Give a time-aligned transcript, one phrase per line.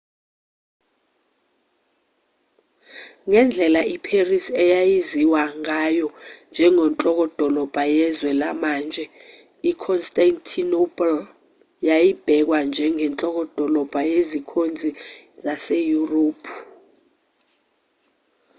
[3.27, 6.07] ngendlela iparis eyaziwa ngayo
[6.51, 9.03] njengenhlokodolobha yezwe lamanje
[9.71, 11.13] iconstantinople
[11.87, 14.89] yayibhekwa njengenhlokodolobha yezikhonzi
[15.43, 16.57] zaseyurophu